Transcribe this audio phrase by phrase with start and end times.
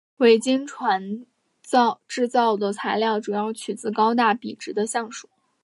[0.17, 1.27] 维京船
[2.07, 5.29] 制造的材料主要取自高大笔直的橡树。